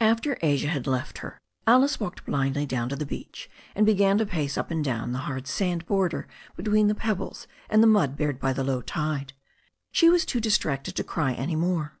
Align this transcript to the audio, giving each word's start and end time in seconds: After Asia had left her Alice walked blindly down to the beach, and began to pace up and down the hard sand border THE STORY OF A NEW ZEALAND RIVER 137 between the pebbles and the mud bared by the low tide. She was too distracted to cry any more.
After 0.00 0.38
Asia 0.40 0.68
had 0.68 0.86
left 0.86 1.18
her 1.18 1.38
Alice 1.66 2.00
walked 2.00 2.24
blindly 2.24 2.64
down 2.64 2.88
to 2.88 2.96
the 2.96 3.04
beach, 3.04 3.50
and 3.74 3.84
began 3.84 4.16
to 4.16 4.24
pace 4.24 4.56
up 4.56 4.70
and 4.70 4.82
down 4.82 5.12
the 5.12 5.18
hard 5.28 5.46
sand 5.46 5.84
border 5.84 6.22
THE 6.22 6.22
STORY 6.22 6.28
OF 6.28 6.28
A 6.28 6.34
NEW 6.38 6.72
ZEALAND 6.72 6.72
RIVER 6.72 6.72
137 6.72 6.72
between 6.72 6.88
the 6.88 6.94
pebbles 6.94 7.46
and 7.68 7.82
the 7.82 7.86
mud 7.86 8.16
bared 8.16 8.40
by 8.40 8.52
the 8.54 8.64
low 8.64 8.80
tide. 8.80 9.34
She 9.92 10.08
was 10.08 10.24
too 10.24 10.40
distracted 10.40 10.96
to 10.96 11.04
cry 11.04 11.34
any 11.34 11.56
more. 11.56 11.98